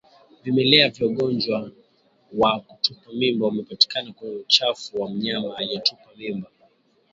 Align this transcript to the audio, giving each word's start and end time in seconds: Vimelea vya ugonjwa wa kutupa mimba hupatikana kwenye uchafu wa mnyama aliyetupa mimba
Vimelea 0.43 0.89
vya 0.89 1.07
ugonjwa 1.07 1.71
wa 2.33 2.59
kutupa 2.59 3.11
mimba 3.13 3.47
hupatikana 3.47 4.13
kwenye 4.13 4.35
uchafu 4.35 5.01
wa 5.01 5.09
mnyama 5.09 5.57
aliyetupa 5.57 6.09
mimba 6.17 6.49